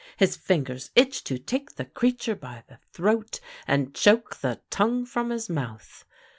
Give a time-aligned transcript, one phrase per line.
[0.17, 5.29] His fingers itched to take the creature by the throat and choke the tongue from
[5.29, 6.05] his mouth.